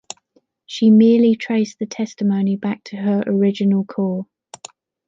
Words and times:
She 0.65 0.89
merely 0.89 1.35
traced 1.35 1.77
the 1.77 1.85
testimony 1.85 2.55
back 2.55 2.83
to 2.85 2.95
her 2.97 3.23
original 3.27 3.85
core. 3.85 4.25